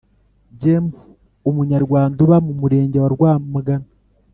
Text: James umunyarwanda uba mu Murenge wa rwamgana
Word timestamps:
James 0.61 0.95
umunyarwanda 1.49 2.17
uba 2.25 2.37
mu 2.45 2.53
Murenge 2.61 2.97
wa 2.99 3.09
rwamgana 3.15 3.87